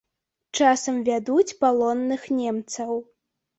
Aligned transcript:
Часам 0.59 0.95
вядуць 1.09 1.57
палонных 1.61 2.27
немцаў. 2.41 2.91